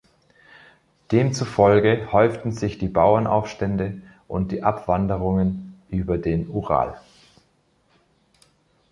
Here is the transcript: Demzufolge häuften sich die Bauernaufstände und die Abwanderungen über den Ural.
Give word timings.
Demzufolge 1.11 2.11
häuften 2.11 2.51
sich 2.53 2.79
die 2.79 2.87
Bauernaufstände 2.87 4.01
und 4.27 4.51
die 4.51 4.63
Abwanderungen 4.63 5.79
über 5.91 6.17
den 6.17 6.49
Ural. 6.49 6.99